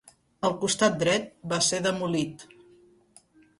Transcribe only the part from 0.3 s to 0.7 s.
El